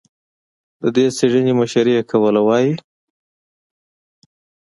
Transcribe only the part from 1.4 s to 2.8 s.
مشري یې کوله، وايي